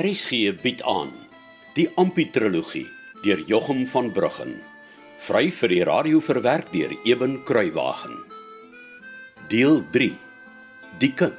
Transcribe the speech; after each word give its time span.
RSG 0.00 0.54
bied 0.62 0.80
aan 0.88 1.10
die 1.76 1.84
Amputrologie 2.00 2.86
deur 3.20 3.40
Jochum 3.44 3.82
van 3.90 4.06
Bruggen. 4.14 4.54
Vry 5.20 5.50
vir 5.52 5.68
die 5.68 5.82
radio 5.84 6.22
verwerk 6.24 6.70
deur 6.72 6.94
Eben 7.04 7.34
Kruiwagen. 7.44 8.16
Deel 9.52 9.82
3. 9.92 10.08
Die 11.02 11.12
kind. 11.12 11.36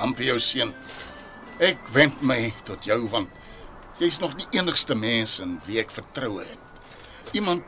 Amper 0.00 0.30
jou 0.32 0.40
seun. 0.40 0.72
Ek 1.60 1.90
wend 1.92 2.22
my 2.24 2.54
tot 2.64 2.88
jou 2.88 3.02
want 3.12 3.44
jy's 3.98 4.18
nog 4.20 4.34
die 4.36 4.48
enigste 4.58 4.94
mens 4.94 5.38
in 5.40 5.56
wie 5.66 5.80
ek 5.80 5.92
vertroue 5.94 6.44
het. 6.44 7.32
Iemand 7.36 7.64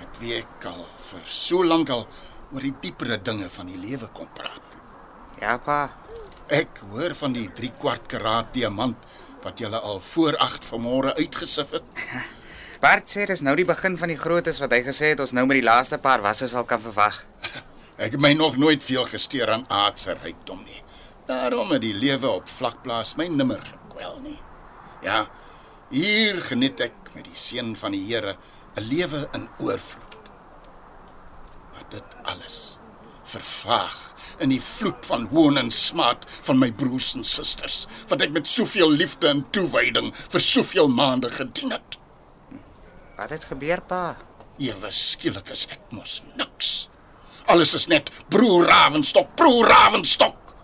met 0.00 0.18
wie 0.22 0.34
ek 0.40 0.66
al 0.70 0.82
vir 1.10 1.22
so 1.30 1.62
lank 1.66 1.92
al 1.94 2.06
oor 2.50 2.64
die 2.64 2.74
diepere 2.82 3.20
dinge 3.22 3.48
van 3.52 3.70
die 3.70 3.78
lewe 3.78 4.08
kon 4.14 4.28
praat. 4.34 4.76
Ja, 5.40 5.56
pa. 5.62 5.82
Ek 6.50 6.82
hoor 6.90 7.14
van 7.14 7.36
die 7.36 7.46
3 7.54 7.70
kwart 7.78 8.08
karaat 8.10 8.50
diamant 8.54 8.98
wat 9.44 9.62
jy 9.62 9.70
al 9.70 10.00
voor 10.04 10.36
8 10.42 10.66
vanmôre 10.66 11.14
uitgesif 11.16 11.70
het. 11.78 11.86
Bart 12.82 13.12
sê 13.12 13.26
dis 13.28 13.42
nou 13.44 13.54
die 13.56 13.68
begin 13.68 13.96
van 14.00 14.10
die 14.10 14.18
grootes 14.18 14.58
wat 14.60 14.72
hy 14.74 14.82
gesê 14.84 15.12
het 15.12 15.20
ons 15.22 15.34
nou 15.36 15.46
met 15.46 15.60
die 15.60 15.66
laaste 15.66 16.00
paar 16.02 16.24
wasse 16.24 16.48
sal 16.50 16.66
kan 16.68 16.82
verwag. 16.82 17.22
Ek 18.00 18.16
het 18.16 18.20
my 18.20 18.32
nog 18.34 18.56
nooit 18.56 18.82
veel 18.82 19.04
gesteer 19.06 19.52
aan 19.52 19.66
aardse 19.68 20.16
rykdom 20.22 20.62
nie. 20.64 20.80
Daarom 21.28 21.70
het 21.76 21.84
die 21.84 21.94
lewe 21.94 22.30
op 22.40 22.48
vlakplaas 22.48 23.14
my 23.20 23.28
nimmer 23.28 23.60
gekwel 23.62 24.16
nie. 24.24 24.38
Ja, 25.04 25.26
hier 25.90 26.40
geniet 26.46 26.80
ek 26.80 27.14
met 27.14 27.26
die 27.26 27.38
seën 27.38 27.74
van 27.76 27.92
die 27.92 28.04
Here 28.06 28.36
'n 28.76 28.86
lewe 28.86 29.28
in 29.34 29.48
oorvloed. 29.58 30.16
Maar 31.72 31.86
dit 31.90 32.16
alles 32.22 32.78
vervaag 33.24 33.98
in 34.38 34.50
die 34.50 34.60
vloed 34.62 35.06
van 35.06 35.26
hoon 35.30 35.58
en 35.58 35.70
smaad 35.70 36.24
van 36.46 36.58
my 36.58 36.70
broers 36.72 37.14
en 37.14 37.24
susters 37.24 37.86
wat 38.08 38.22
ek 38.22 38.32
met 38.34 38.48
soveel 38.48 38.90
liefde 38.90 39.28
en 39.28 39.44
toewyding 39.54 40.12
vir 40.14 40.40
soveel 40.40 40.88
maande 40.88 41.30
gedien 41.30 41.70
het. 41.70 41.98
Wat 43.16 43.30
het 43.30 43.44
gebeur, 43.44 43.82
pa? 43.82 44.16
Ewe 44.58 44.90
skielik 44.90 45.50
is 45.52 45.66
ek 45.70 45.92
mos 45.94 46.22
niks. 46.36 46.88
Alles 47.50 47.74
is 47.74 47.86
net 47.90 48.10
broer 48.28 48.66
Ravenstok, 48.68 49.34
broer 49.36 49.68
Ravenstok. 49.68 50.54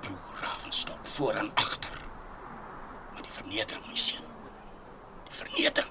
Broer 0.00 0.42
Ravenstok 0.42 1.06
voor 1.16 1.34
en 1.40 1.50
agter. 1.54 1.93
Vernedering, 3.54 3.86
my 3.86 3.94
seun. 3.94 4.24
Die 5.28 5.34
vernedering. 5.38 5.90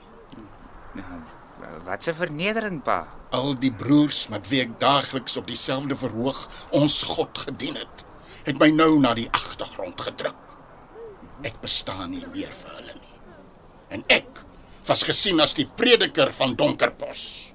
Wat 1.85 2.07
'n 2.07 2.13
vernedering, 2.13 2.81
pa. 2.83 3.07
Al 3.31 3.55
die 3.55 3.71
broers 3.71 4.27
met 4.27 4.47
wie 4.47 4.61
ek 4.61 4.79
daagliks 4.79 5.37
op 5.37 5.47
dieselfde 5.47 5.95
verhoog 5.95 6.49
ons 6.69 7.03
God 7.03 7.37
gedien 7.37 7.75
het, 7.75 8.03
het 8.43 8.59
my 8.59 8.67
nou 8.67 8.99
na 8.99 9.13
die 9.13 9.29
agtergrond 9.31 10.01
gedruk. 10.01 10.35
Ek 11.41 11.61
bestaan 11.61 12.09
nie 12.09 12.25
meer 12.33 12.51
vir 12.51 12.75
hulle 12.75 12.93
nie. 12.93 13.17
En 13.89 14.03
ek 14.07 14.43
was 14.85 15.03
gesien 15.03 15.39
as 15.39 15.53
die 15.53 15.67
prediker 15.67 16.33
van 16.33 16.55
Donkerpos. 16.55 17.53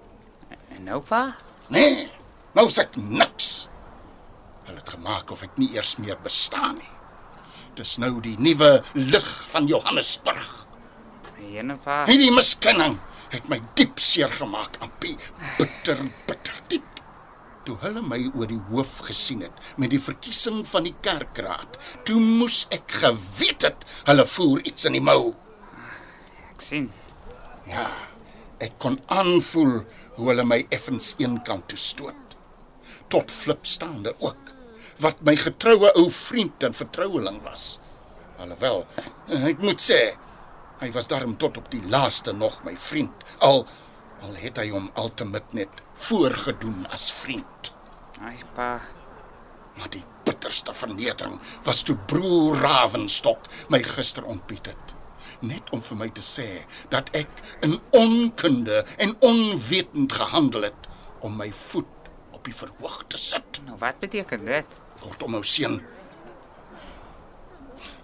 En 0.70 0.84
nou, 0.84 1.00
pa? 1.00 1.36
Nee, 1.68 2.08
nou 2.54 2.68
sê 2.70 2.80
ek 2.80 2.96
niks. 2.96 3.68
Hulle 4.64 4.78
het 4.78 4.88
gemaak 4.88 5.30
of 5.30 5.42
ek 5.42 5.56
nie 5.56 5.74
eers 5.74 5.98
meer 5.98 6.16
bestaan 6.22 6.76
nie. 6.76 6.97
Dis 7.78 7.94
nou 8.02 8.16
die 8.18 8.34
nuwe 8.42 8.80
lig 8.98 9.26
van 9.52 9.68
Johannesburg. 9.70 10.46
Ene 11.46 11.76
pa. 11.78 12.00
Hierdie 12.08 12.32
miskenning 12.34 12.96
het 13.30 13.46
my 13.46 13.60
diep 13.78 14.00
seer 14.02 14.32
gemaak, 14.34 14.80
Ampie. 14.82 15.14
Bitter, 15.60 16.00
bitter 16.26 16.58
diep. 16.72 16.98
Toe 17.68 17.76
hulle 17.84 18.02
my 18.02 18.18
oor 18.32 18.50
die 18.50 18.58
hoof 18.72 18.96
gesien 19.06 19.44
het 19.46 19.70
met 19.78 19.92
die 19.94 20.02
verkiesing 20.02 20.64
van 20.66 20.88
die 20.88 20.94
kerkraad, 21.04 21.78
toe 22.08 22.18
moes 22.18 22.64
ek 22.74 22.98
geweet 23.04 23.68
het 23.68 23.86
hulle 24.08 24.26
voer 24.26 24.66
iets 24.66 24.88
in 24.90 24.98
die 24.98 25.04
mou. 25.04 25.36
Ek 26.50 26.64
sien. 26.64 26.90
Ja, 27.70 27.86
ek 28.64 28.74
kon 28.82 28.98
aanvoel 29.12 29.84
hoe 30.16 30.30
hulle 30.32 30.48
my 30.48 30.64
effens 30.74 31.12
eenkant 31.22 31.68
toe 31.70 31.78
stoot. 31.78 32.38
Tot 33.12 33.30
flip 33.30 33.68
staande 33.68 34.16
ook, 34.18 34.56
wat 35.02 35.20
my 35.26 35.36
getroue 35.38 35.92
ou 35.94 36.08
vriend 36.10 36.62
en 36.66 36.74
vertroueling 36.74 37.40
was. 37.44 37.78
Alhoewel, 38.38 38.84
ek 39.50 39.62
moet 39.62 39.82
sê, 39.82 40.00
hy 40.78 40.90
was 40.94 41.08
daarom 41.10 41.36
tot 41.38 41.58
op 41.58 41.70
die 41.72 41.82
laaste 41.90 42.34
nog 42.34 42.60
my 42.66 42.76
vriend. 42.78 43.26
Al 43.44 43.64
al 44.26 44.34
het 44.34 44.56
hy 44.58 44.70
hom 44.72 44.88
altemit 44.98 45.52
net 45.54 45.82
voorgedoen 46.08 46.86
as 46.94 47.06
vriend. 47.14 47.72
Ai, 48.26 48.34
pa. 48.56 48.80
Maar 49.78 49.90
die 49.94 50.02
bitterste 50.26 50.74
vernedering 50.74 51.36
was 51.66 51.84
toe 51.86 51.94
broer 52.10 52.58
Ravenstok 52.58 53.46
my 53.70 53.78
gister 53.86 54.26
ontbied 54.26 54.72
het. 54.72 54.94
Net 55.46 55.70
om 55.70 55.84
vir 55.86 56.00
my 56.00 56.08
te 56.14 56.24
sê 56.24 56.48
dat 56.90 57.12
ek 57.14 57.30
in 57.66 57.78
onkunde 57.94 58.82
en 58.98 59.14
onwetend 59.22 60.18
gehandel 60.18 60.66
het 60.66 60.90
om 61.22 61.38
my 61.38 61.52
voet 61.54 62.10
op 62.34 62.42
die 62.46 62.54
verhoog 62.54 63.04
te 63.06 63.20
sit. 63.22 63.62
Nou 63.66 63.78
wat 63.78 64.02
beteken 64.02 64.44
dit? 64.50 64.78
Kortom, 65.02 65.34
ou 65.38 65.42
seun, 65.46 65.78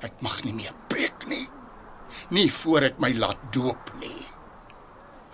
ek 0.05 0.21
mag 0.23 0.43
nie 0.45 0.53
meer 0.55 0.75
preek 0.93 1.27
nie. 1.31 1.47
Nie 2.31 2.51
voor 2.53 2.87
ek 2.91 2.99
my 3.03 3.11
laat 3.19 3.41
doop 3.55 3.91
nie. 4.01 4.15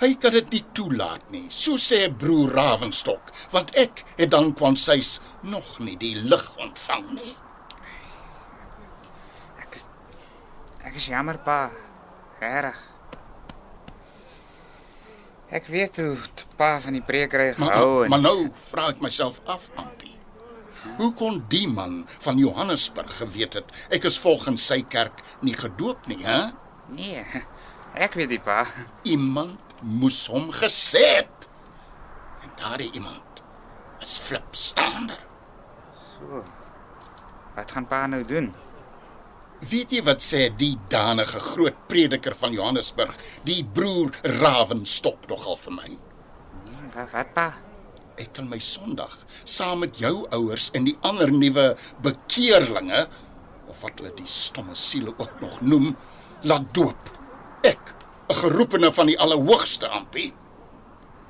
Hy 0.00 0.15
kan 0.16 0.32
dit 0.32 0.47
nie 0.54 0.62
toelaat 0.72 1.26
nie, 1.34 1.44
so 1.53 1.76
sê 1.76 2.06
broer 2.09 2.54
Ravenstok, 2.56 3.32
want 3.53 3.75
ek 3.76 4.00
het 4.16 4.31
dan 4.32 4.54
kwansys 4.56 5.19
nog 5.44 5.75
nie 5.84 5.97
die 6.00 6.15
lig 6.25 6.47
ontvang 6.56 7.10
nie. 7.19 7.34
Ek 9.60 9.76
is 9.76 9.84
Ek 10.88 10.97
is 10.97 11.10
jammer, 11.12 11.37
pa. 11.44 11.66
Regtig. 12.41 12.78
Ek 15.50 15.66
weet 15.69 15.99
hoe 16.00 16.15
t- 16.34 16.47
pa 16.56 16.78
van 16.81 16.94
die 16.97 17.03
preekery 17.04 17.50
Maar, 17.59 17.72
gehou 17.75 18.04
en 18.06 18.10
maar 18.15 18.22
nou 18.22 18.49
vra 18.70 18.88
ek 18.94 19.00
myself 19.04 19.41
af, 19.50 19.69
Ampie. 19.76 20.15
Hoe 20.97 21.13
kon 21.15 21.45
die 21.53 21.67
man 21.69 22.05
van 22.19 22.39
Johannesburg 22.39 23.17
geweet 23.21 23.59
het 23.61 23.73
ek 23.91 24.07
is 24.09 24.19
volgens 24.19 24.67
sy 24.67 24.83
kerk 24.83 25.23
nie 25.41 25.55
gedoop 25.55 26.07
nie, 26.11 26.21
hè? 26.25 26.51
nee. 26.95 27.25
Ek 27.95 28.15
weet 28.15 28.31
die 28.31 28.41
pa. 28.43 28.63
Iemand 29.03 29.59
moes 29.83 30.23
hom 30.31 30.51
gesê 30.55 31.03
het. 31.17 31.49
En 32.45 32.53
daardie 32.61 32.91
iemand 32.95 33.43
is 34.01 34.15
Flip 34.17 34.55
Stander. 34.55 35.19
So. 36.15 36.43
Wat 37.57 37.73
gaan 37.75 37.89
pa 37.91 38.07
nou 38.07 38.23
doen? 38.25 38.53
Weet 39.61 39.91
jy 39.93 40.01
wat 40.07 40.23
sê 40.25 40.47
die 40.57 40.77
danige 40.89 41.41
groot 41.51 41.83
prediker 41.91 42.33
van 42.39 42.55
Johannesburg, 42.57 43.12
die 43.45 43.61
broer 43.65 44.15
Ravenstok 44.39 45.27
nogal 45.29 45.59
vir 45.61 45.75
my? 45.77 45.91
Nee, 45.91 46.87
wat, 46.95 47.11
wat 47.12 47.35
pa? 47.37 47.49
Ek 48.20 48.34
kan 48.36 48.50
my 48.50 48.58
Sondag 48.60 49.14
saam 49.48 49.81
met 49.84 49.97
jou 50.00 50.26
ouers 50.36 50.69
en 50.76 50.84
die 50.84 50.97
ander 51.08 51.31
nuwe 51.32 51.70
bekeerlinge 52.04 53.06
of 53.70 53.81
wat 53.84 54.00
hulle 54.00 54.12
die 54.19 54.28
stomme 54.28 54.75
siele 54.76 55.14
ook 55.16 55.41
nog 55.41 55.60
noem, 55.62 55.94
laat 56.42 56.66
doop. 56.75 57.10
Ek, 57.64 57.94
'n 58.28 58.36
geroepene 58.42 58.92
van 58.92 59.06
die 59.06 59.19
Allerhoogste 59.19 59.88
Ampie. 59.88 60.32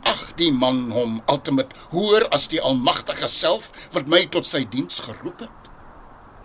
Ag, 0.02 0.34
die 0.37 0.52
man 0.52 0.90
hom 0.90 1.20
ultimate 1.28 1.76
hoër 1.92 2.26
as 2.34 2.48
die 2.48 2.60
Almagtige 2.60 3.28
self 3.28 3.70
wat 3.93 4.08
my 4.08 4.26
tot 4.26 4.46
sy 4.46 4.64
diens 4.64 5.00
geroep 5.00 5.40
het. 5.46 5.70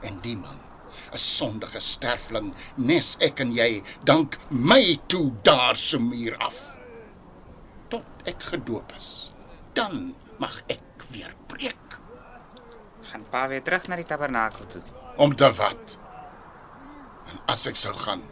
En 0.03 0.19
die 0.21 0.35
man, 0.37 0.59
'n 1.13 1.17
sondige 1.17 1.79
sterfling, 1.79 2.53
nes 2.77 3.17
ek 3.19 3.39
en 3.39 3.55
jy, 3.55 3.81
dank 4.03 4.37
my 4.49 4.99
toe 5.07 5.31
daar 5.43 5.75
so 5.75 5.99
muur 5.99 6.37
af. 6.37 6.77
Tot 7.89 8.05
ek 8.25 8.43
gedoop 8.43 8.91
is, 8.97 9.31
dan 9.73 10.15
mag 10.41 10.61
ek 10.71 11.05
weer 11.11 11.33
preek. 11.47 11.99
Gaan 13.11 13.25
pa 13.31 13.45
weer 13.51 13.63
terug 13.63 13.87
na 13.87 13.99
die 13.99 14.07
tabernakel 14.07 14.67
toe? 14.67 14.81
Om 15.21 15.35
te 15.35 15.49
wat? 15.57 15.97
En 17.31 17.39
as 17.51 17.65
ek 17.69 17.79
sou 17.79 17.93
gaan, 18.05 18.23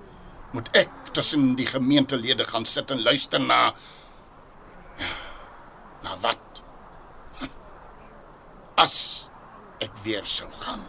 moet 0.54 0.70
ek 0.78 1.14
tussen 1.14 1.54
die 1.58 1.68
gemeentelede 1.70 2.46
gaan 2.50 2.66
sit 2.66 2.92
en 2.92 3.04
luister 3.06 3.42
na 3.42 3.62
ja, 5.00 5.14
na 6.04 6.18
wat? 6.26 6.64
Hm. 7.40 7.54
As 8.82 8.96
ek 9.84 9.96
weer 10.04 10.26
sou 10.30 10.50
gaan. 10.64 10.84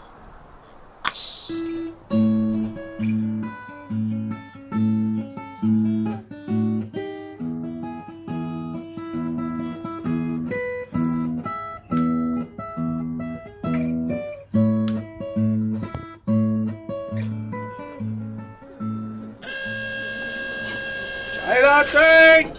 Laat 21.65 21.95
uit. 21.95 22.57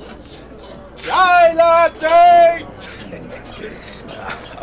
Jy 1.06 1.54
laat. 1.56 2.06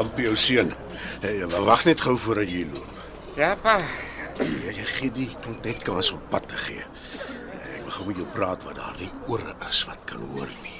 Ampie 0.00 0.28
ou 0.30 0.36
seun. 0.36 0.72
Hey, 1.22 1.44
wag 1.46 1.84
net 1.86 2.02
gou 2.02 2.16
voordat 2.18 2.50
jy 2.50 2.64
loop. 2.72 2.88
Ja, 3.38 3.52
pa. 3.62 3.76
Jy, 4.40 4.72
jy 4.74 4.86
gee 4.96 5.12
die 5.14 5.28
klomp 5.38 5.62
net 5.64 5.84
kans 5.86 6.10
om 6.14 6.20
pad 6.32 6.48
te 6.50 6.58
gee. 6.64 6.82
Ek 7.60 7.84
wil 7.84 7.94
gou 7.94 8.08
met 8.08 8.18
jou 8.18 8.26
praat 8.34 8.66
wat 8.66 8.80
daar 8.80 8.98
nie 8.98 9.10
ore 9.30 9.54
is 9.68 9.84
wat 9.86 10.02
kan 10.08 10.24
hoor 10.32 10.50
nie. 10.64 10.78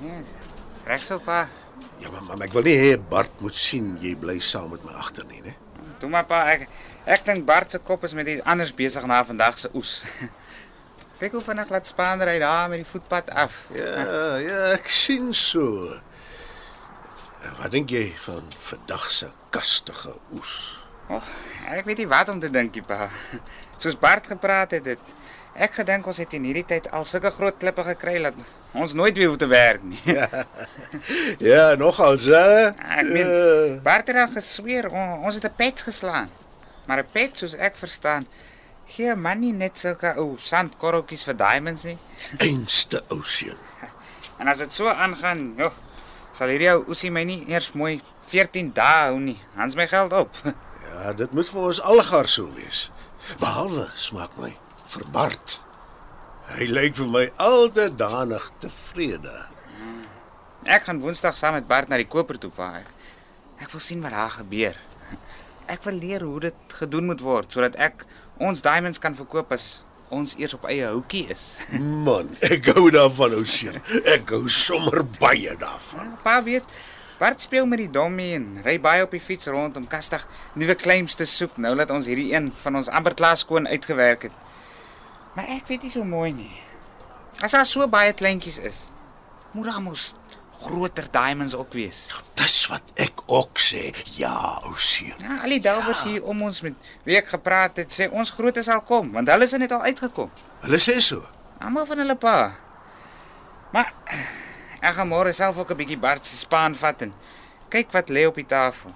Nee. 0.00 0.22
Reg 0.86 1.04
so, 1.04 1.20
pa. 1.20 1.44
Ja, 2.00 2.10
maar, 2.10 2.24
maar 2.30 2.46
ek 2.48 2.56
wil 2.56 2.64
nie 2.66 2.76
hê 2.78 2.96
Bart 3.10 3.44
moet 3.44 3.56
sien 3.56 3.94
jy 4.00 4.14
bly 4.20 4.38
saam 4.40 4.70
met 4.72 4.84
my 4.86 4.96
agter 5.00 5.26
nie, 5.28 5.42
né? 5.44 5.54
Toe 6.00 6.08
maar 6.12 6.26
pa, 6.28 6.42
ek 6.52 6.66
ek 7.08 7.24
dink 7.28 7.46
Bart 7.48 7.72
se 7.72 7.80
kop 7.80 8.04
is 8.08 8.16
met 8.16 8.28
iets 8.28 8.44
anders 8.48 8.72
besig 8.76 9.04
na 9.08 9.22
vandag 9.24 9.60
se 9.60 9.70
oes. 9.76 9.98
Kyk 11.16 11.32
hoe 11.32 11.40
vinnig 11.40 11.70
laat 11.72 11.86
Spaander 11.88 12.28
hy 12.28 12.38
daar 12.42 12.68
met 12.68 12.82
die 12.82 12.88
voetpad 12.88 13.30
af. 13.32 13.54
Ja, 13.72 14.36
ja, 14.36 14.58
ek 14.74 14.90
sien 14.92 15.30
so. 15.34 15.94
Wat 17.56 17.70
dink 17.72 17.92
jy 17.94 18.10
van 18.26 18.44
vandag 18.66 19.06
se 19.14 19.30
kastige 19.54 20.12
oes? 20.36 20.52
Oh, 21.08 21.22
ek 21.72 21.86
weet 21.86 22.02
nie 22.02 22.08
wat 22.10 22.28
om 22.28 22.40
te 22.42 22.50
dink, 22.52 22.74
nie, 22.76 22.84
pa. 22.84 23.06
Soos 23.80 23.96
Bart 23.96 24.28
gepraat 24.28 24.74
het, 24.76 24.90
het 24.92 25.14
ek 25.56 25.78
gedink 25.78 26.04
ons 26.10 26.18
het 26.20 26.34
in 26.36 26.44
hierdie 26.44 26.66
tyd 26.68 26.90
al 26.92 27.06
sulke 27.08 27.30
groot 27.32 27.56
klippe 27.56 27.84
gekry 27.86 28.18
dat 28.20 28.36
ons 28.76 28.92
nooit 28.92 29.16
weer 29.16 29.30
hoef 29.30 29.38
te 29.40 29.48
werk 29.48 29.86
nie. 29.86 30.00
Ja, 31.40 31.70
nogal 31.80 32.18
se. 32.20 32.42
Ek 32.76 33.08
meen, 33.08 33.78
Bart 33.86 34.12
het 34.12 34.20
al 34.20 34.34
gesweer 34.34 34.90
on, 34.92 35.22
ons 35.24 35.40
het 35.40 35.48
'n 35.48 35.56
pet 35.56 35.80
geslaan. 35.86 36.28
Maar 36.84 37.06
'n 37.06 37.12
pet 37.12 37.40
soos 37.40 37.56
ek 37.56 37.76
verstaan, 37.76 38.28
gee 38.94 39.14
man 39.18 39.40
nie 39.42 39.52
net 39.56 39.78
sulke 39.80 40.12
ou 40.20 40.36
sandkorreltjies 40.40 41.24
vir 41.28 41.38
diamonds 41.40 41.86
nie. 41.88 41.98
Einste 42.38 43.02
ou 43.10 43.22
seun. 43.22 43.58
En 44.36 44.50
as 44.52 44.60
dit 44.60 44.72
so 44.74 44.90
aangaan, 44.92 45.54
joh, 45.56 45.72
sal 46.36 46.50
hierdie 46.52 46.68
ou 46.74 46.82
oesie 46.92 47.08
my 47.08 47.22
nie 47.24 47.38
eers 47.48 47.70
mooi 47.72 47.94
14 48.28 48.68
dae 48.76 49.06
hou 49.06 49.16
nie. 49.22 49.38
Hans 49.56 49.78
my 49.78 49.88
geld 49.90 50.16
op. 50.16 50.40
Ja, 50.96 51.10
dit 51.12 51.32
moet 51.36 51.48
vir 51.52 51.64
ons 51.68 51.78
algaar 51.84 52.28
so 52.30 52.46
wees. 52.56 52.86
Behalwe 53.42 53.88
smaak 54.00 54.36
my 54.40 54.52
vir 54.88 55.02
Bart. 55.12 55.56
Hy 56.54 56.68
lyk 56.70 56.94
vir 56.96 57.10
my 57.10 57.24
altyd 57.42 57.98
danig 58.00 58.46
tevrede. 58.62 59.34
Ek 60.64 60.86
gaan 60.86 61.02
Woensdag 61.02 61.36
saam 61.36 61.58
met 61.58 61.66
Bart 61.68 61.90
na 61.90 61.98
die 62.00 62.08
koper 62.08 62.38
toe. 62.40 62.52
Ek, 62.64 62.88
ek 63.66 63.74
wil 63.74 63.82
sien 63.82 64.00
wat 64.02 64.14
daar 64.14 64.32
gebeur. 64.38 64.78
Ek 65.66 65.82
wil 65.86 65.98
leer 65.98 66.22
hoe 66.22 66.40
dit 66.46 66.76
gedoen 66.78 67.08
moet 67.10 67.22
word 67.24 67.52
sodat 67.52 67.76
ek 67.82 68.04
ons 68.42 68.62
diamonds 68.62 69.00
kan 69.02 69.16
verkoop 69.18 69.52
as 69.56 69.80
ons 70.14 70.36
eers 70.38 70.54
op 70.54 70.66
eie 70.70 70.86
houtjie 70.86 71.24
is. 71.34 71.46
Man, 72.06 72.30
ek 72.46 72.70
hou 72.76 72.90
daarvan 72.94 73.34
ou 73.38 73.44
seun. 73.48 73.78
Ek 74.06 74.30
hou 74.30 74.44
sommer 74.52 75.02
baie 75.18 75.56
daarvan. 75.58 76.14
Pa 76.22 76.38
weet, 76.46 76.66
Bart 77.18 77.40
speel 77.40 77.64
met 77.66 77.80
die 77.80 77.90
dommie 77.90 78.34
en 78.36 78.60
ry 78.64 78.76
baie 78.82 79.04
op 79.06 79.14
die 79.16 79.22
fiets 79.24 79.48
rond 79.48 79.78
om 79.80 79.86
kastig 79.88 80.26
nuwe 80.60 80.76
claims 80.76 81.16
te 81.16 81.24
soek 81.24 81.56
nou 81.64 81.72
dat 81.78 81.90
ons 81.94 82.08
hierdie 82.10 82.28
een 82.34 82.50
van 82.60 82.76
ons 82.82 82.90
amper 82.92 83.16
klaar 83.16 83.38
skoon 83.40 83.66
uitgewerk 83.66 84.28
het. 84.28 84.36
Maar 85.36 85.48
ek 85.56 85.66
weet 85.70 85.86
nie 85.86 85.92
so 85.92 86.04
mooi 86.04 86.30
nie. 86.36 86.52
As 87.44 87.56
daar 87.56 87.66
so 87.68 87.88
baie 87.88 88.12
kleintjies 88.16 88.60
is, 88.60 88.78
moet 89.56 89.70
daar 89.70 89.82
mos 89.84 90.12
groter 90.60 91.08
diamonds 91.12 91.56
ook 91.56 91.72
wees. 91.76 92.06
Dis 92.36 92.55
wat 92.68 92.82
ek 92.94 93.22
ook 93.26 93.58
sê. 93.60 93.94
Ja, 94.16 94.60
ou 94.64 94.74
seun. 94.76 95.14
Ja, 95.22 95.40
al 95.42 95.54
die 95.56 95.60
delwers 95.60 96.02
hier 96.02 96.24
om 96.24 96.42
ons 96.42 96.60
met 96.64 96.74
wie 97.04 97.16
ek 97.16 97.28
gepraat 97.34 97.76
het, 97.76 97.92
sê 97.92 98.08
ons 98.10 98.30
grootes 98.30 98.68
sal 98.68 98.82
kom, 98.86 99.12
want 99.12 99.28
hulle 99.28 99.44
is 99.44 99.52
er 99.56 99.62
net 99.62 99.72
al 99.72 99.86
uitgekom. 99.88 100.30
Hulle 100.64 100.80
sê 100.82 100.98
so. 101.00 101.24
Almal 101.60 101.86
van 101.86 102.02
hulle 102.04 102.16
pa. 102.20 102.36
Maar 103.72 103.92
ek 104.80 104.94
gaan 104.98 105.08
môre 105.10 105.32
self 105.32 105.58
ook 105.58 105.70
'n 105.70 105.76
bietjie 105.76 105.98
Bart 105.98 106.26
se 106.26 106.36
spaan 106.36 106.74
vat 106.74 107.02
en 107.02 107.14
kyk 107.68 107.92
wat 107.92 108.08
lê 108.08 108.26
op 108.26 108.34
die 108.34 108.46
tafel. 108.46 108.94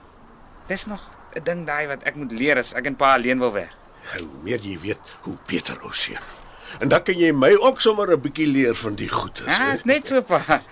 Dis 0.67 0.87
nog 0.87 1.03
'n 1.37 1.45
ding 1.45 1.67
daai 1.67 1.87
wat 1.87 2.03
ek 2.03 2.17
moet 2.17 2.33
leer 2.33 2.59
as 2.59 2.75
ek 2.75 2.87
en 2.87 2.97
pa 2.97 3.15
alleen 3.15 3.39
wil 3.39 3.53
werk. 3.53 3.75
Hoe 4.19 4.43
meer 4.43 4.61
jy 4.61 4.79
weet, 4.79 4.99
hoe 5.23 5.37
beter 5.47 5.83
ou 5.83 5.93
seun. 5.93 6.19
En 6.79 6.89
dan 6.89 7.03
kan 7.03 7.15
jy 7.19 7.33
my 7.33 7.51
ook 7.61 7.81
sommer 7.81 8.13
'n 8.13 8.21
bietjie 8.21 8.47
leer 8.47 8.75
van 8.75 8.95
die 8.95 9.09
goedes. 9.09 9.47
Ja, 9.47 9.73
is 9.73 9.85
net 9.85 10.07
so 10.07 10.23
pa. 10.23 10.63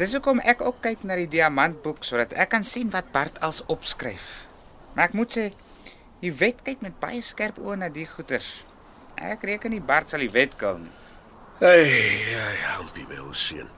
Dis 0.00 0.14
hoekom 0.16 0.40
ek 0.48 0.62
ook 0.64 0.80
kyk 0.84 1.02
na 1.06 1.16
die 1.20 1.28
diamantboek 1.30 2.04
sodat 2.06 2.32
ek 2.32 2.52
kan 2.54 2.64
sien 2.64 2.90
wat 2.94 3.10
Bart 3.12 3.38
als 3.44 3.60
opskryf. 3.70 4.46
Maar 4.94 5.10
ek 5.10 5.16
moet 5.18 5.34
sê, 5.36 5.44
die 6.24 6.32
wet 6.40 6.62
kyk 6.64 6.80
met 6.84 6.96
baie 7.02 7.20
skerp 7.24 7.58
oë 7.60 7.76
na 7.82 7.88
die 7.92 8.06
goeters. 8.08 8.62
Ek 9.20 9.44
reken 9.46 9.74
nie 9.74 9.82
Bart 9.84 10.10
sal 10.12 10.24
die 10.24 10.32
wet 10.32 10.56
kil 10.60 10.80
nie. 10.82 10.94
Hey, 11.60 11.84
ja, 12.32 12.46
ja, 12.58 12.70
ampie 12.80 13.04
my 13.06 13.20
ou 13.22 13.34
seun. 13.36 13.68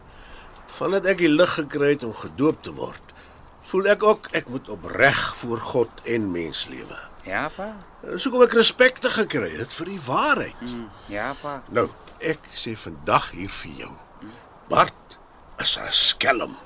Vandat 0.78 1.06
ek 1.10 1.18
die 1.20 1.28
lig 1.30 1.50
gekry 1.58 1.90
het 1.94 2.06
om 2.06 2.14
gedoop 2.16 2.62
te 2.64 2.72
word, 2.74 3.10
voel 3.68 3.90
ek 3.92 4.06
ook 4.06 4.30
ek 4.38 4.48
moet 4.52 4.70
opreg 4.72 5.20
voor 5.42 5.60
God 5.72 6.00
en 6.14 6.30
mens 6.32 6.64
lewe. 6.70 6.96
Ja, 7.26 7.46
pa. 7.52 7.70
Soos 8.14 8.30
kom 8.32 8.42
ek 8.44 8.54
respek 8.56 8.98
te 9.02 9.10
gekry 9.12 9.50
het 9.58 9.72
vir 9.76 9.90
die 9.92 10.00
waarheid. 10.06 10.62
Hm, 10.64 10.86
Ja, 11.12 11.30
pa. 11.42 11.58
Nou, 11.74 11.86
ek 12.20 12.40
sê 12.56 12.74
vandag 12.78 13.30
hier 13.36 13.52
vir 13.62 13.78
jou. 13.84 13.92
Bart 14.70 15.03
is 15.58 15.78
'n 15.78 15.92
skelm. 15.92 16.56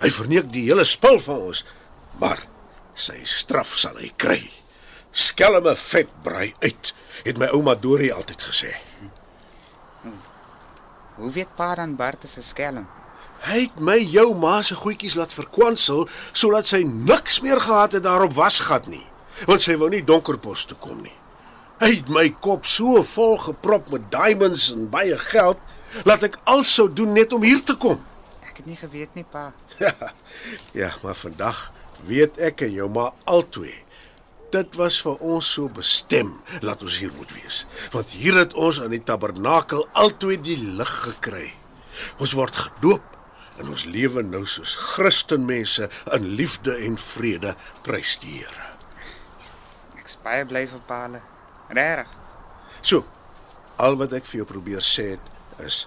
Hy. 0.00 0.10
Verneek 0.10 0.52
die 0.52 0.64
hele 0.68 0.84
spul 0.84 1.20
van 1.20 1.36
ons, 1.36 1.64
maar 2.18 2.46
sy 2.94 3.20
straf 3.24 3.76
sal 3.76 3.96
hy 3.96 4.12
kry. 4.16 4.50
Skelme 5.12 5.76
vet 5.76 6.08
brei 6.22 6.54
uit, 6.60 6.94
het 7.24 7.38
my 7.38 7.46
ouma 7.46 7.74
Dorie 7.74 8.14
altyd 8.14 8.42
gesê. 8.42 8.74
Hoe 11.20 11.30
weet 11.30 11.54
pa 11.56 11.74
dan 11.74 11.96
Bart 11.96 12.24
is 12.24 12.36
'n 12.36 12.42
skelm? 12.42 12.86
Hy 13.40 13.60
het 13.60 13.80
my 13.80 13.96
jou 13.96 14.34
ma 14.34 14.62
se 14.62 14.74
goedjies 14.74 15.14
laat 15.14 15.32
verkwansel 15.32 16.08
sodat 16.32 16.66
sy 16.66 16.82
niks 16.84 17.40
meer 17.40 17.60
gehad 17.60 17.92
het 17.92 18.02
daarop 18.02 18.32
wasgat 18.32 18.86
nie, 18.86 19.06
want 19.46 19.62
sy 19.62 19.76
wou 19.76 19.88
nie 19.88 20.04
donkerpos 20.04 20.64
toe 20.64 20.76
kom 20.76 21.02
nie. 21.02 21.16
Hy 21.80 21.94
het 21.94 22.08
my 22.08 22.28
kop 22.44 22.66
so 22.68 23.02
vol 23.02 23.38
geprop 23.38 23.90
met 23.90 24.10
diamonds 24.12 24.72
en 24.72 24.90
baie 24.92 25.16
geld, 25.18 25.58
laat 26.04 26.22
ek 26.22 26.36
alles 26.44 26.74
sou 26.74 26.88
doen 26.92 27.12
net 27.12 27.32
om 27.32 27.42
hier 27.42 27.62
te 27.64 27.74
kom. 27.74 28.04
Ek 28.60 28.66
het 28.66 28.74
nie 28.74 28.80
geweet 28.90 29.14
nie, 29.16 29.24
pa. 29.24 29.54
Ja, 30.76 30.90
maar 31.00 31.16
vandag 31.16 31.70
weet 32.04 32.36
ek 32.44 32.60
en 32.66 32.74
jou 32.76 32.88
ma 32.92 33.06
albei. 33.24 33.72
Dit 34.52 34.74
was 34.76 34.98
vir 35.00 35.22
ons 35.24 35.52
so 35.54 35.70
bestem 35.72 36.34
laat 36.60 36.82
ons 36.84 36.98
hier 37.00 37.14
moet 37.16 37.30
wees. 37.32 37.62
Want 37.94 38.10
hier 38.12 38.36
het 38.36 38.52
ons 38.52 38.82
in 38.84 38.92
die 38.92 39.00
tabernakel 39.00 39.86
albei 39.96 40.36
die 40.44 40.58
lig 40.60 40.92
gekry. 41.06 41.46
Ons 42.20 42.34
word 42.36 42.58
gedoop 42.66 43.16
en 43.62 43.70
ons 43.72 43.86
lewe 43.88 44.26
nou 44.28 44.42
soos 44.44 44.74
Christenmense 44.90 45.88
in 46.18 46.26
liefde 46.36 46.74
en 46.84 46.98
vrede, 47.00 47.54
prys 47.86 48.18
die 48.20 48.42
Here. 48.42 48.66
Ek's 50.02 50.18
baie 50.20 50.44
bly 50.44 50.66
vir 50.68 50.84
pa. 50.84 51.00
hulle. 51.06 51.22
Regtig. 51.80 52.12
So, 52.82 53.08
al 53.80 53.96
wat 53.96 54.12
ek 54.20 54.28
vir 54.28 54.42
jou 54.42 54.50
probeer 54.52 54.84
sê 54.84 55.14
het 55.14 55.64
is 55.64 55.86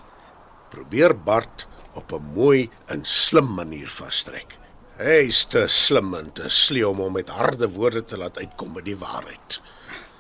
probeer 0.74 1.14
Bart 1.14 1.68
op 1.94 2.12
'n 2.12 2.34
mooi 2.34 2.70
en 2.86 3.06
slim 3.06 3.54
manier 3.54 3.90
vasstrek. 3.90 4.58
Hy's 4.98 5.46
te 5.46 5.68
slim 5.68 6.14
en 6.14 6.32
te 6.34 6.50
sleeu 6.50 6.90
om 6.90 6.98
hom 6.98 7.14
met 7.14 7.30
harde 7.30 7.70
woorde 7.70 8.04
te 8.04 8.18
laat 8.18 8.38
uitkom 8.38 8.74
met 8.74 8.86
die 8.86 8.98
waarheid. 8.98 9.62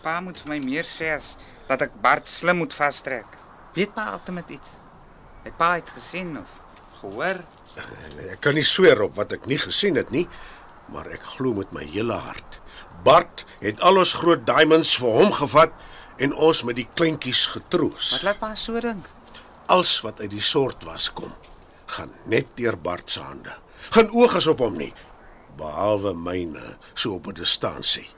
Pa 0.02 0.20
moet 0.20 0.40
vir 0.42 0.50
my 0.50 0.60
meer 0.60 0.84
sê 0.84 1.14
as 1.16 1.36
dat 1.68 1.82
ek 1.82 2.02
Bart 2.02 2.28
slim 2.28 2.58
moet 2.58 2.74
vastrek. 2.74 3.26
Weet 3.74 3.94
pa 3.94 4.10
altyd 4.12 4.36
met 4.36 4.50
iets? 4.50 4.70
Het 5.44 5.58
pa 5.58 5.78
iets 5.78 5.92
gesien 5.92 6.38
of 6.40 6.50
gehoor? 7.00 7.44
Ek 8.32 8.42
kan 8.42 8.54
nie 8.54 8.66
sweer 8.66 9.02
op 9.02 9.16
wat 9.16 9.32
ek 9.32 9.46
nie 9.50 9.58
gesien 9.58 9.96
het 9.96 10.12
nie, 10.14 10.28
maar 10.94 11.08
ek 11.14 11.24
glo 11.38 11.54
met 11.54 11.72
my 11.74 11.86
hele 11.86 12.18
hart. 12.18 12.60
Bart 13.04 13.46
het 13.62 13.82
al 13.82 13.98
ons 14.02 14.14
groot 14.14 14.46
diamonds 14.46 14.98
vir 15.02 15.18
hom 15.22 15.32
gevat 15.32 15.74
en 16.18 16.34
ons 16.34 16.64
met 16.64 16.78
die 16.78 16.88
kleintjies 16.94 17.48
getroos. 17.56 18.12
Wat 18.18 18.28
laat 18.30 18.40
pa 18.40 18.54
so 18.56 18.80
dink? 18.80 19.10
Als 19.74 20.00
wat 20.02 20.22
uit 20.22 20.32
die 20.32 20.44
soort 20.44 20.84
was 20.84 21.10
kom, 21.14 21.34
gaan 21.98 22.12
net 22.30 22.56
deur 22.58 22.78
Bart 22.78 23.12
se 23.12 23.22
hande. 23.22 23.54
Geen 23.94 24.12
oog 24.12 24.36
is 24.40 24.48
op 24.48 24.62
hom 24.64 24.78
nie, 24.80 24.94
behalwe 25.60 26.14
myne 26.18 26.78
so 26.94 27.14
op 27.20 27.28
'n 27.28 27.34
distansie. 27.34 28.10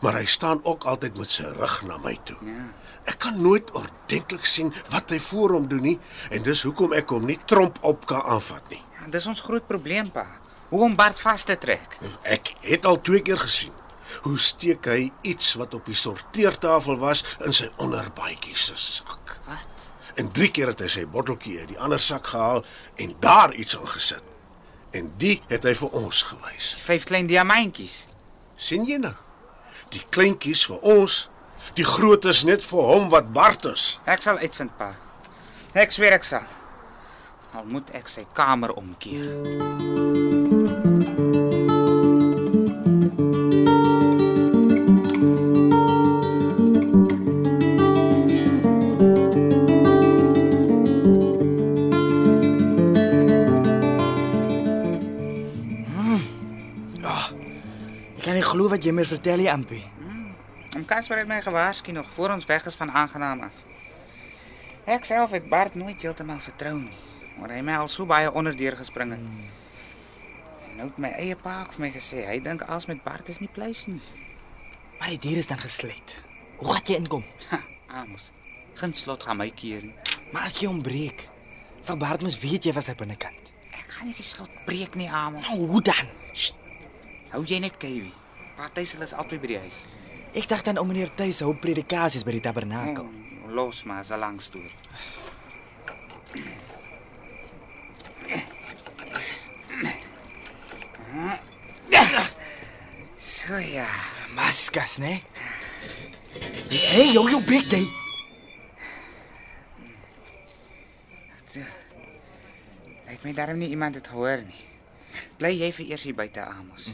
Maar 0.00 0.14
hy 0.14 0.24
staan 0.24 0.64
ook 0.64 0.84
altyd 0.84 1.18
met 1.18 1.30
sy 1.30 1.42
rug 1.42 1.82
na 1.82 1.96
my 1.98 2.18
toe. 2.24 2.36
Ja. 2.40 2.72
Ek 3.04 3.18
kan 3.18 3.42
nooit 3.42 3.70
ordentlik 3.70 4.44
sien 4.44 4.72
wat 4.90 5.10
hy 5.10 5.20
voor 5.20 5.50
hom 5.50 5.68
doen 5.68 5.82
nie 5.82 5.98
en 6.30 6.42
dis 6.42 6.62
hoekom 6.62 6.92
ek 6.92 7.08
hom 7.08 7.26
nie 7.26 7.38
tromp 7.44 7.78
op 7.82 8.06
kan 8.06 8.22
aanvat 8.22 8.68
nie. 8.68 8.82
ja 9.00 9.10
dis 9.10 9.26
ons 9.26 9.40
groot 9.40 9.66
probleem, 9.66 10.10
pa. 10.10 10.26
Hoe 10.68 10.82
om 10.82 10.96
Bart 10.96 11.20
vas 11.20 11.42
te 11.42 11.58
trek. 11.58 11.98
Ek 12.22 12.54
het 12.60 12.84
al 12.84 13.00
twee 13.00 13.20
keer 13.20 13.38
gesien 13.38 13.72
hoe 14.22 14.38
steek 14.38 14.86
hy 14.86 15.12
iets 15.26 15.54
wat 15.60 15.74
op 15.74 15.86
die 15.90 15.98
sorteertafel 15.98 16.98
was 17.00 17.24
in 17.44 17.54
sy 17.56 17.68
onderbaadjie 17.82 18.56
se 18.56 18.76
sak. 18.78 19.38
Wat? 19.48 19.73
En 20.14 20.30
drie 20.32 20.50
keer 20.50 20.70
het 20.70 20.82
hy 20.84 20.88
sy 20.92 21.04
botteltjie 21.10 21.58
uit 21.60 21.72
die 21.74 21.80
ander 21.82 22.00
sak 22.00 22.30
gehaal 22.30 22.62
en 23.02 23.14
daar 23.20 23.54
iets 23.54 23.74
ingesit. 23.78 24.22
En 24.94 25.10
die 25.18 25.40
het 25.50 25.66
hy 25.66 25.74
vir 25.74 25.96
ons 25.98 26.22
gewys. 26.30 26.74
Vyf 26.86 27.06
klein 27.10 27.26
diamantjies. 27.26 28.04
sien 28.54 28.84
jy 28.86 29.00
nou? 29.02 29.14
Die 29.90 30.02
kleintjies 30.14 30.62
vir 30.70 30.78
ons, 30.86 31.16
die 31.74 31.86
grootes 31.86 32.44
net 32.46 32.62
vir 32.64 32.86
hom 32.86 33.10
wat 33.10 33.32
Bart 33.34 33.66
is. 33.66 33.98
Ek 34.06 34.22
sal 34.22 34.38
uitvind, 34.38 34.76
pa. 34.78 34.92
Ek 35.74 35.90
sweer 35.90 36.14
ek 36.14 36.24
sal. 36.26 36.46
Al 37.54 37.66
moet 37.66 37.90
ek 37.98 38.10
sy 38.10 38.26
kamer 38.34 38.74
omkeer. 38.78 40.43
Wat 58.84 58.92
jy 58.92 58.98
my 59.00 59.04
vertel 59.08 59.40
nie, 59.40 59.48
Ampie. 59.48 59.84
Om 60.76 60.82
Casper 60.84 61.22
het 61.22 61.28
my 61.28 61.38
gewaarsku 61.40 61.92
nog 61.92 62.10
voor 62.12 62.34
ons 62.34 62.44
weg 62.44 62.66
is 62.68 62.74
van 62.76 62.90
aangenaam 62.92 63.46
af. 63.46 63.60
Ek 64.84 65.06
self 65.08 65.30
het 65.32 65.46
Bart 65.48 65.74
nooit 65.74 66.02
heeltemal 66.02 66.36
vertrou 66.44 66.74
nie, 66.82 66.96
maar 67.38 67.48
hy 67.48 67.62
het 67.62 67.64
my 67.64 67.78
al 67.80 67.88
so 67.88 68.04
baie 68.04 68.28
onderdeur 68.28 68.76
gespring 68.76 69.14
het. 69.14 69.22
En 70.68 70.76
nou 70.76 70.88
het 70.90 70.98
my 71.00 71.14
eie 71.16 71.36
pa 71.40 71.62
ook 71.62 71.72
vir 71.78 71.84
my 71.86 71.90
gesê, 71.94 72.26
hy 72.28 72.42
dink 72.44 72.66
als 72.68 72.84
met 72.90 73.00
Bart 73.06 73.30
is 73.32 73.40
nie 73.40 73.48
pleis 73.48 73.86
nie. 73.88 74.02
Maar 74.98 75.14
die 75.14 75.22
dier 75.24 75.40
is 75.40 75.48
dan 75.48 75.62
gesluit. 75.62 76.18
Hoe 76.58 76.74
gaan 76.74 76.84
jy 76.84 76.98
inkom? 77.00 77.24
Ha, 77.54 77.62
Amos. 78.02 78.32
Geen 78.74 78.92
slot 78.92 79.24
gaan 79.24 79.40
my 79.40 79.48
keer 79.54 79.86
nie. 79.86 79.94
Maar 80.34 80.50
as 80.50 80.58
jy 80.60 80.68
hom 80.68 80.82
breek, 80.84 81.30
sal 81.80 81.96
Bart 81.96 82.26
mos 82.26 82.36
weet 82.42 82.68
jy 82.68 82.76
was 82.76 82.90
hy 82.92 82.98
binnekant. 83.00 83.48
Ek 83.72 83.96
gaan 83.96 84.10
nie 84.12 84.18
die 84.18 84.28
slot 84.28 84.52
breek 84.68 85.00
nie, 85.00 85.08
Amos. 85.08 85.48
Nou, 85.48 85.70
hoe 85.72 85.82
dan? 85.88 86.12
Hou 87.32 87.46
jy 87.48 87.62
net 87.64 87.80
Kevie. 88.54 88.62
Partyse 88.62 89.02
is 89.02 89.12
altyd 89.12 89.40
by 89.40 89.46
die 89.46 89.58
huis. 89.58 89.84
Ek 90.34 90.48
dacht 90.48 90.64
dan 90.64 90.78
om 90.78 90.88
meneer 90.88 91.10
Tuis 91.14 91.40
hou 91.42 91.54
predikasies 91.54 92.24
by 92.24 92.32
die 92.32 92.42
tabernakel. 92.42 93.06
Oh, 93.06 93.50
los 93.54 93.84
maar, 93.84 94.00
is 94.00 94.10
'n 94.10 94.18
lang 94.18 94.40
storie. 94.40 94.72
So 103.16 103.58
ja. 103.58 103.86
Maskas, 104.34 104.98
né? 104.98 105.22
Hey, 106.70 107.12
jou 107.12 107.28
jou 107.30 107.42
bek 107.42 107.70
jy. 107.70 107.86
Ek 113.06 113.22
weet 113.22 113.36
daarom 113.36 113.58
nie 113.58 113.68
iemand 113.68 113.94
het 113.94 114.08
gehoor 114.08 114.42
nie. 114.42 114.62
Bly 115.38 115.52
jy 115.60 115.70
vir 115.72 115.86
eers 115.86 116.02
hier 116.02 116.14
buite 116.14 116.42
Amos. 116.42 116.90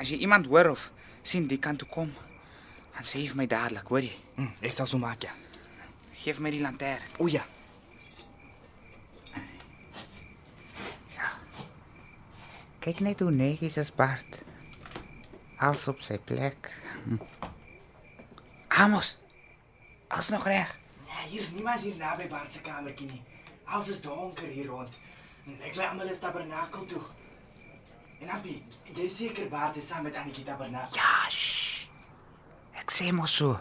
As 0.00 0.08
jy 0.08 0.16
iemand 0.24 0.46
hoor 0.48 0.70
of 0.72 0.88
sien 1.20 1.44
die 1.46 1.60
kant 1.60 1.82
toe 1.82 1.88
kom, 1.92 2.08
dan 2.96 3.04
sê 3.04 3.20
jy 3.20 3.28
vir 3.34 3.40
my 3.42 3.46
dadelik, 3.52 3.88
hoor 3.92 4.04
jy? 4.06 4.14
Hm, 4.38 4.52
ek 4.64 4.72
sal 4.72 4.88
so 4.88 5.00
maak 5.00 5.26
ja. 5.26 5.34
Geef 6.22 6.40
my 6.40 6.52
die 6.52 6.62
lantern. 6.64 7.04
O 7.20 7.28
ja. 7.28 7.44
Kyk 12.80 13.02
net 13.04 13.20
hoe 13.20 13.28
netjies 13.28 13.76
is 13.76 13.92
Bart. 13.92 14.38
Alles 15.60 15.84
op 15.92 16.00
sy 16.00 16.16
plek. 16.16 16.70
Hm. 17.04 17.20
Amos. 18.80 19.18
Alles 20.08 20.32
nog 20.32 20.46
reg. 20.48 20.72
Ja, 21.10 21.26
hier 21.28 21.44
is 21.44 21.50
niemand 21.52 21.84
hier 21.84 22.00
naby 22.00 22.28
Bart 22.32 22.56
se 22.56 22.64
kamertjie 22.64 23.10
nie. 23.10 23.20
Alles 23.68 23.92
is 23.92 24.00
donker 24.00 24.48
hier 24.48 24.72
rond. 24.72 24.96
En 25.44 25.60
ek 25.68 25.76
lê 25.76 25.84
almal 25.84 26.08
is 26.08 26.24
tabernakel 26.24 26.88
toe. 26.88 27.04
En 28.20 28.28
Ampie, 28.28 28.62
jy 28.92 29.08
seker 29.08 29.48
Bart 29.48 29.76
is 29.76 29.88
saam 29.88 30.02
met 30.02 30.14
Annetjie 30.14 30.44
tabernakel. 30.44 30.96
Ja, 30.96 31.28
shh. 31.28 31.88
Ek 32.80 32.92
sê 32.92 33.10
mos 33.12 33.34
so. 33.36 33.56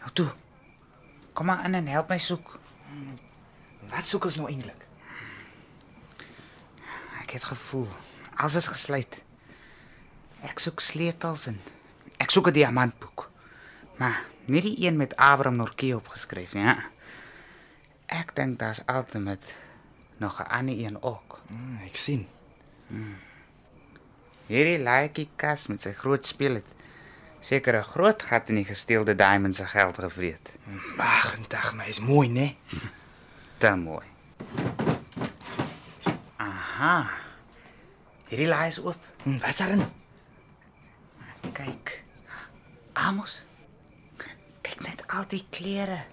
Nou 0.00 0.12
toe. 0.12 0.28
Kom 1.32 1.46
maar 1.46 1.64
in 1.64 1.74
en 1.78 1.86
help 1.86 2.08
my 2.10 2.18
soek. 2.18 2.58
Wat 3.90 4.06
soek 4.06 4.24
ons 4.24 4.36
nou 4.40 4.48
eintlik? 4.50 4.86
Ek 7.22 7.36
het 7.38 7.44
gevoel 7.44 7.88
alles 8.40 8.54
is 8.54 8.70
gesluit. 8.72 9.20
Ek 10.48 10.58
soek 10.62 10.80
sleutels 10.80 11.46
en 11.50 11.58
ek 12.18 12.32
soek 12.32 12.48
'n 12.48 12.56
diamantboek. 12.56 13.28
Maar 13.98 14.24
nie 14.46 14.62
die 14.62 14.86
een 14.86 14.96
met 14.96 15.16
Abraham 15.16 15.56
Norkie 15.56 15.96
opgeskryf 15.96 16.54
nie. 16.54 16.64
Ja. 16.64 16.78
Ek 18.06 18.34
dink 18.34 18.58
daar's 18.58 18.82
altyd 18.86 19.22
met 19.22 19.56
nog 20.16 20.40
'n 20.40 20.48
ander 20.48 20.78
een 20.78 21.02
ook. 21.02 21.40
Hm, 21.46 21.76
ek 21.84 21.96
sien. 21.96 22.28
Hierdie 24.50 24.80
laaitjie 24.82 25.28
kas 25.38 25.68
met 25.70 25.82
sy 25.84 25.92
groot 25.94 26.26
speel 26.26 26.58
het 26.58 26.70
seker 27.40 27.76
'n 27.78 27.86
groot 27.92 28.22
gat 28.22 28.48
in 28.50 28.56
die 28.60 28.64
gesteelde 28.64 29.14
diamond 29.14 29.56
se 29.56 29.66
geld 29.66 29.98
gevreet. 29.98 30.50
Ag, 30.98 31.38
dag, 31.48 31.74
maar 31.74 31.88
is 31.88 32.00
mooi, 32.00 32.28
né? 32.28 32.56
Te 33.58 33.74
mooi. 33.76 34.06
Aha. 36.36 37.10
Hierdie 38.28 38.48
laai 38.48 38.68
is 38.68 38.80
oop. 38.80 38.96
Hm, 39.22 39.38
wat 39.38 39.48
is 39.48 39.56
daarin? 39.56 39.84
Kyk. 41.52 42.02
Amos. 42.92 43.46
Kyk 44.62 44.80
net 44.82 45.04
al 45.08 45.24
die 45.28 45.44
klere. 45.50 46.04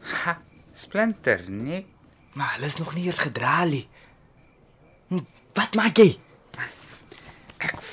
Ha, 0.00 0.38
splinter, 0.72 1.50
net. 1.50 1.86
Maar 2.32 2.52
hulle 2.54 2.66
is 2.66 2.76
nog 2.76 2.94
nie 2.94 3.04
eers 3.06 3.18
gedra 3.18 3.64
nie. 3.64 3.88
Hm, 5.08 5.24
Wat 5.54 5.74
maak 5.74 5.96
jy? 5.96 6.18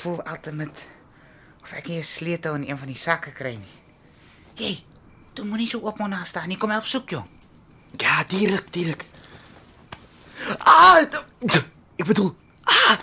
Voel 0.02 0.24
altyd 0.24 0.56
met 0.58 0.88
of 1.62 1.72
ek 1.78 1.88
nie 1.88 1.98
'n 2.00 2.04
sleutel 2.04 2.56
in 2.56 2.70
een 2.70 2.78
van 2.78 2.88
die 2.88 2.98
sakke 2.98 3.32
kry 3.32 3.56
nie. 3.56 3.76
Jy, 4.56 4.84
toe 5.34 5.46
moenie 5.46 5.68
so 5.68 5.80
op 5.80 6.00
môre 6.00 6.26
staan 6.26 6.48
nie. 6.48 6.58
Kom 6.58 6.70
help 6.70 6.86
soek, 6.86 7.10
jong. 7.10 7.28
Ja, 7.98 8.24
dierlik, 8.24 8.72
dierlik. 8.74 9.06
Ah, 10.58 11.06
ek 11.98 12.06
bedoel, 12.06 12.36
ah, 12.64 12.98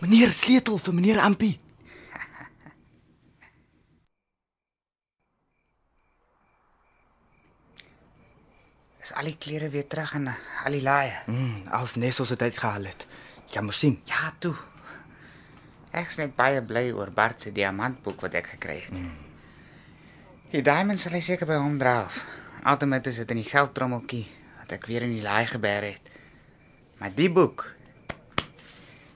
meneer 0.00 0.32
sleutel 0.32 0.78
vir 0.78 0.94
meneer 0.94 1.20
Ampie. 1.20 1.60
Is 9.02 9.12
al 9.12 9.24
die 9.24 9.36
klere 9.38 9.68
weer 9.68 9.86
terug 9.86 10.14
in 10.14 10.28
al 10.28 10.72
die 10.72 10.82
laaie? 10.82 11.22
Hm, 11.26 11.68
als 11.68 11.94
Nessos 11.94 12.28
dit 12.28 12.42
uitgehaal 12.42 12.84
het. 12.84 13.06
Jy 13.50 13.60
mos 13.60 13.78
sien. 13.78 14.02
Ja, 14.04 14.34
toe. 14.38 14.56
Ek 15.92 16.08
is 16.08 16.16
net 16.22 16.32
baie 16.36 16.62
bly 16.64 16.86
oor 16.96 17.10
Bart 17.12 17.44
se 17.44 17.52
diamantboek 17.52 18.22
wat 18.24 18.36
ek 18.40 18.54
gekry 18.54 18.78
het. 18.86 18.96
Die 20.52 20.62
diamond 20.64 21.00
sal 21.00 21.12
hy 21.16 21.20
seker 21.24 21.48
by 21.48 21.58
hom 21.60 21.76
dra. 21.80 22.06
Altyd 22.64 23.10
is 23.10 23.20
dit 23.20 23.34
in 23.34 23.42
die 23.42 23.48
geldtrommeltjie 23.50 24.24
wat 24.60 24.72
ek 24.78 24.88
weer 24.88 25.04
in 25.04 25.12
die 25.18 25.24
laai 25.24 25.44
geberg 25.50 25.98
het. 25.98 26.10
Maar 27.00 27.12
die 27.16 27.28
boek 27.28 27.66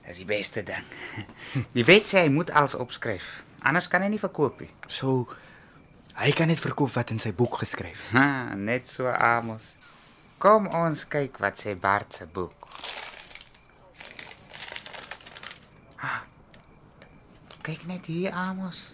is 0.07 0.21
die 0.21 0.27
beste 0.27 0.63
ding. 0.63 0.85
Die 1.75 1.83
wet 1.87 2.07
sê 2.07 2.21
hy 2.23 2.29
moet 2.31 2.51
alles 2.55 2.77
opskryf. 2.79 3.25
Anders 3.67 3.89
kan 3.91 4.05
hy 4.05 4.11
nie 4.13 4.21
verkoop 4.21 4.61
nie. 4.63 4.69
So 4.87 5.25
hy 6.19 6.31
kan 6.35 6.47
net 6.47 6.61
verkoop 6.63 6.93
wat 6.95 7.11
in 7.11 7.19
sy 7.23 7.33
boek 7.35 7.59
geskryf. 7.63 8.09
Ha, 8.15 8.55
net 8.55 8.87
so 8.87 9.11
Amos. 9.11 9.73
Kom 10.39 10.69
ons 10.77 11.03
kyk 11.09 11.41
wat 11.43 11.59
sê 11.59 11.75
Bart 11.75 12.15
se 12.21 12.27
boek. 12.29 12.66
Kyk 17.67 17.81
net 17.83 18.05
hier 18.07 18.31
Amos. 18.31 18.93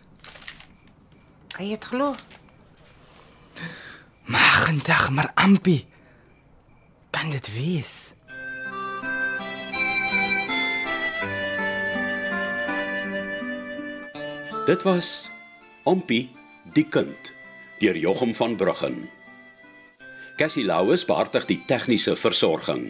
Kan 1.53 1.67
jy 1.67 1.75
dit 1.75 1.85
glo? 1.85 2.15
Magendag, 4.25 5.11
maar 5.13 5.29
Ampie. 5.37 5.83
Kan 7.13 7.29
dit 7.29 7.49
wees? 7.53 7.93
Dit 14.65 14.81
was 14.89 15.29
Ompie 15.85 16.31
die 16.73 16.87
kind 16.89 17.33
deur 17.77 18.01
Jochum 18.07 18.33
van 18.33 18.57
Bruggen. 18.57 18.97
Cassie 20.41 20.65
Louws 20.65 21.05
beheerdig 21.05 21.45
die 21.45 21.61
tegniese 21.69 22.17
versorging. 22.17 22.89